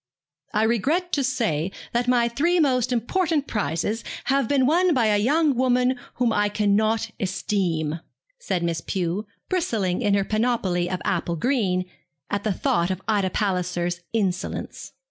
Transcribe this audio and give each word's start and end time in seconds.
'I 0.55 0.63
regret 0.63 1.13
to 1.13 1.23
say 1.23 1.71
that 1.93 2.07
my 2.07 2.27
three 2.27 2.59
most 2.59 2.91
important 2.91 3.45
prizes 3.45 4.03
have 4.23 4.47
been 4.47 4.65
won 4.65 4.95
by 4.95 5.05
a 5.05 5.17
young 5.19 5.53
woman 5.53 5.95
whom 6.15 6.33
I 6.33 6.49
cannot 6.49 7.11
esteem,' 7.19 7.99
said 8.39 8.63
Miss 8.63 8.81
Pew, 8.81 9.27
bristling 9.47 10.01
in 10.01 10.15
her 10.15 10.25
panoply 10.25 10.89
of 10.89 11.03
apple 11.05 11.35
green, 11.35 11.85
at 12.31 12.43
the 12.43 12.51
thought 12.51 12.89
of 12.89 13.03
Ida 13.07 13.29
Palliser's 13.29 13.99
insolence. 14.11 14.93